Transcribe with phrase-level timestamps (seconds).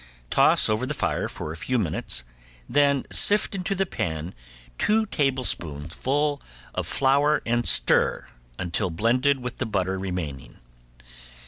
[0.31, 2.23] Toss over the fire for a few minutes,
[2.67, 4.33] then sift into the pan
[4.79, 6.41] two tablespoonfuls
[6.73, 8.25] of flour and stir
[8.57, 10.57] until blended with the butter remaining.